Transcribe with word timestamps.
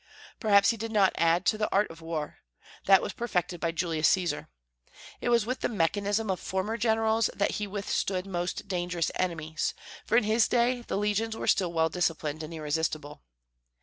Perhaps 0.39 0.71
he 0.71 0.77
did 0.77 0.91
not 0.91 1.13
add 1.15 1.45
to 1.45 1.59
the 1.59 1.69
art 1.71 1.87
of 1.91 2.01
war; 2.01 2.39
that 2.85 3.03
was 3.03 3.13
perfected 3.13 3.59
by 3.61 3.71
Julius 3.71 4.07
Caesar. 4.07 4.49
It 5.21 5.29
was 5.29 5.45
with 5.45 5.59
the 5.59 5.69
mechanism 5.69 6.31
of 6.31 6.39
former 6.39 6.75
generals 6.75 7.29
that 7.35 7.51
he 7.51 7.67
withstood 7.67 8.25
most 8.25 8.67
dangerous 8.67 9.11
enemies, 9.13 9.75
for 10.07 10.17
in 10.17 10.23
his 10.23 10.47
day 10.47 10.81
the 10.81 10.97
legions 10.97 11.37
were 11.37 11.45
still 11.45 11.71
well 11.71 11.89
disciplined 11.89 12.41
and 12.41 12.51
irresistible. 12.51 13.21